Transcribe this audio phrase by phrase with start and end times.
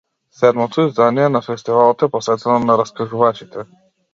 [0.37, 3.71] Седмото издание на фестивалот е посветено на раскажувачите.